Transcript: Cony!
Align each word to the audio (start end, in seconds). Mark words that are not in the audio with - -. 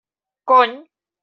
Cony! 0.47 0.89